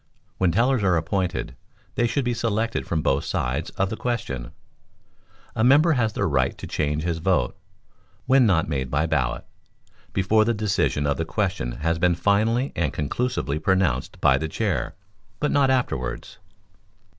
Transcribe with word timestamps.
When 0.39 0.51
tellers 0.51 0.81
are 0.81 0.97
appointed, 0.97 1.55
they 1.93 2.07
should 2.07 2.25
be 2.25 2.33
selected 2.33 2.87
from 2.87 3.03
both 3.03 3.23
sides 3.23 3.69
of 3.77 3.91
the 3.91 3.95
question. 3.95 4.49
A 5.55 5.63
member 5.63 5.91
has 5.91 6.13
the 6.13 6.25
right 6.25 6.57
to 6.57 6.65
change 6.65 7.03
his 7.03 7.19
vote 7.19 7.55
(when 8.25 8.47
not 8.47 8.67
made 8.67 8.89
by 8.89 9.05
ballot) 9.05 9.45
before 10.11 10.43
the 10.43 10.55
decision 10.55 11.05
of 11.05 11.17
the 11.17 11.23
question 11.23 11.73
has 11.73 11.99
been 11.99 12.15
finally 12.15 12.73
and 12.75 12.91
conclusively 12.93 13.59
pronounced 13.59 14.19
by 14.19 14.39
the 14.39 14.47
Chair, 14.47 14.95
but 15.39 15.51
not 15.51 15.69
afterwards. 15.69 16.39